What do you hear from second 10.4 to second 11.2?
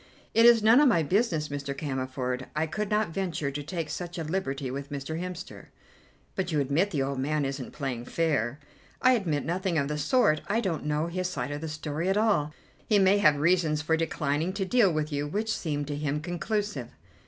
I don't know